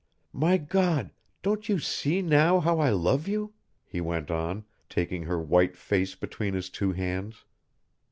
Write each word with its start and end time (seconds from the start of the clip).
"My 0.33 0.57
God, 0.57 1.11
don't 1.43 1.69
you 1.69 1.77
see 1.77 2.23
now 2.23 2.59
how 2.59 2.79
I 2.79 2.89
love 2.89 3.27
you?" 3.27 3.53
he 3.85 4.01
went 4.01 4.31
on, 4.31 4.65
taking 4.89 5.21
her 5.25 5.39
white 5.39 5.77
face 5.77 6.15
between 6.15 6.55
his 6.55 6.71
two 6.71 6.91
hands. 6.91 7.45